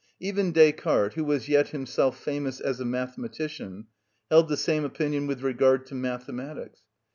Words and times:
Even 0.19 0.51
Descartes, 0.51 1.13
who 1.13 1.23
was 1.23 1.47
yet 1.47 1.67
himself 1.67 2.17
famous 2.17 2.59
as 2.59 2.79
a 2.79 2.85
mathematician, 2.85 3.85
held 4.31 4.49
the 4.49 4.57
same 4.57 4.83
opinion 4.83 5.27
with 5.27 5.43
regard 5.43 5.85
to 5.85 5.93
mathematics. 5.93 6.81